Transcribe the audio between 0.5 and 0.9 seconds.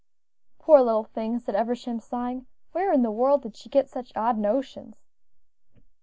"Poor